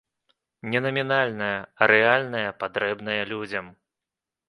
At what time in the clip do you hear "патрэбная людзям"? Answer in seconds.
2.65-3.65